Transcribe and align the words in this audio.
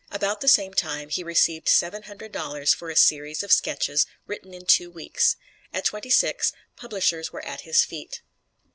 About 0.09 0.41
the 0.41 0.47
same 0.47 0.73
time 0.73 1.09
he 1.09 1.23
received 1.23 1.69
seven 1.69 2.01
hundred 2.01 2.31
dollars 2.31 2.73
for 2.73 2.89
a 2.89 2.95
series 2.95 3.43
of 3.43 3.51
sketches 3.51 4.07
written 4.25 4.51
in 4.51 4.65
two 4.65 4.89
weeks. 4.89 5.35
At 5.71 5.85
twenty 5.85 6.09
six, 6.09 6.53
publishers 6.75 7.31
were 7.31 7.45
at 7.45 7.61
his 7.61 7.83
feet. 7.85 8.23